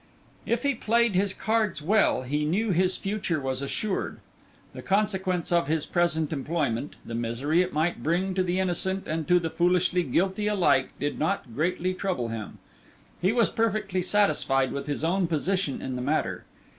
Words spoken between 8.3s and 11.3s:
to the innocent and to the foolishly guilty alike, did